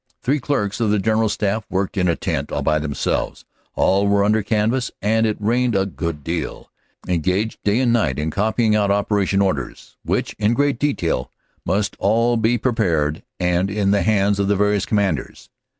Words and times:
Three 0.23 0.39
clerks 0.39 0.79
of 0.79 0.89
the 0.89 0.97
General 0.97 1.29
Staff 1.29 1.63
worked 1.69 1.95
in 1.95 2.07
a 2.07 2.15
tent 2.15 2.47
by 2.63 2.79
themselves 2.79 3.45
all 3.75 4.07
were 4.07 4.23
under 4.23 4.41
canvas 4.41 4.89
and 4.99 5.27
it 5.27 5.37
rained 5.39 5.75
a 5.75 5.85
good 5.85 6.23
deal 6.23 6.71
engaged 7.07 7.63
day 7.63 7.79
and 7.79 7.93
night 7.93 8.17
in 8.17 8.31
copying 8.31 8.75
out 8.75 8.89
operation 8.89 9.43
orders, 9.43 9.97
which 10.03 10.33
in 10.39 10.55
great 10.55 10.79
detail 10.79 11.29
must 11.67 11.95
all 11.99 12.35
be 12.35 12.57
prepared 12.57 13.21
and 13.39 13.69
in 13.69 13.91
the 13.91 14.01
hands 14.01 14.39
of 14.39 14.47
the 14.47 14.55
various 14.55 14.87
commanders. 14.87 15.51